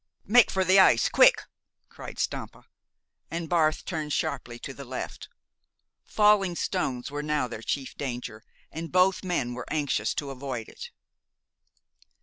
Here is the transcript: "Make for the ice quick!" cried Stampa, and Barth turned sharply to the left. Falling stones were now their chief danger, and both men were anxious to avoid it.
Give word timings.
"Make 0.25 0.49
for 0.49 0.63
the 0.63 0.79
ice 0.79 1.09
quick!" 1.09 1.43
cried 1.87 2.17
Stampa, 2.17 2.63
and 3.29 3.47
Barth 3.47 3.85
turned 3.85 4.13
sharply 4.13 4.57
to 4.57 4.73
the 4.73 4.83
left. 4.83 5.29
Falling 6.03 6.55
stones 6.55 7.11
were 7.11 7.21
now 7.21 7.47
their 7.47 7.61
chief 7.61 7.95
danger, 7.95 8.43
and 8.71 8.91
both 8.91 9.23
men 9.23 9.53
were 9.53 9.67
anxious 9.71 10.15
to 10.15 10.31
avoid 10.31 10.67
it. 10.67 10.89